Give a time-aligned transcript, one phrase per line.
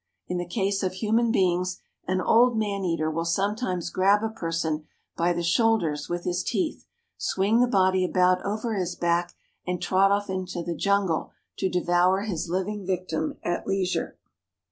[0.27, 4.87] In the case of human beings, an old man eater will sometimes grab a person
[5.15, 6.87] by the shoulders with his teeth,
[7.19, 12.21] swing the body about over his back, and trot off into the jungle to devour
[12.23, 14.17] his living victim at leisure.